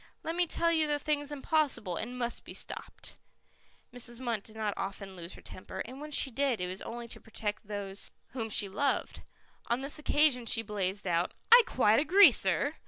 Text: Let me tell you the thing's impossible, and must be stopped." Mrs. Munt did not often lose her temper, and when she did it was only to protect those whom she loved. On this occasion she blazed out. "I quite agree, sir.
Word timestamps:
Let 0.23 0.35
me 0.35 0.47
tell 0.47 0.71
you 0.71 0.87
the 0.87 0.97
thing's 0.97 1.31
impossible, 1.31 1.95
and 1.95 2.17
must 2.17 2.43
be 2.43 2.55
stopped." 2.55 3.17
Mrs. 3.93 4.19
Munt 4.19 4.41
did 4.41 4.55
not 4.55 4.73
often 4.75 5.15
lose 5.15 5.33
her 5.33 5.43
temper, 5.43 5.83
and 5.85 6.01
when 6.01 6.09
she 6.09 6.31
did 6.31 6.59
it 6.59 6.65
was 6.65 6.81
only 6.81 7.07
to 7.09 7.21
protect 7.21 7.67
those 7.67 8.09
whom 8.29 8.49
she 8.49 8.67
loved. 8.67 9.21
On 9.67 9.81
this 9.81 9.99
occasion 9.99 10.47
she 10.47 10.63
blazed 10.63 11.05
out. 11.05 11.35
"I 11.51 11.61
quite 11.67 11.99
agree, 11.99 12.31
sir. 12.31 12.77